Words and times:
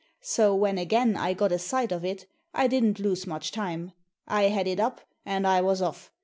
So, 0.23 0.55
when 0.55 0.79
again 0.79 1.15
I 1.15 1.33
got 1.35 1.51
a 1.51 1.59
sight 1.59 1.91
of 1.91 2.03
it, 2.03 2.25
I 2.55 2.65
didn't 2.65 2.97
lose 2.97 3.27
much 3.27 3.51
time. 3.51 3.91
I 4.27 4.45
had 4.45 4.65
it 4.67 4.79
up, 4.79 4.99
and 5.27 5.45
I 5.45 5.61
was 5.61 5.79
off. 5.79 6.11